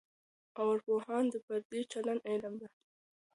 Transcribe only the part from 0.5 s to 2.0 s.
ارواپوهنه د فردي